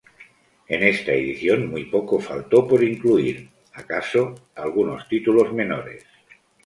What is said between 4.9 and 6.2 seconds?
títulos menores.